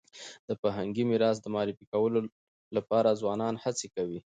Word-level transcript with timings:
د 0.47 0.49
فرهنګي 0.59 1.03
میراث 1.09 1.37
د 1.41 1.47
معرفي 1.55 1.85
کولو 1.93 2.19
لپاره 2.77 3.17
ځوانان 3.21 3.53
هڅي 3.63 3.87
کوي 3.95 4.19